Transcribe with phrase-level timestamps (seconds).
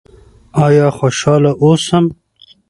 [0.65, 1.99] آیا خوشحاله اوسو؟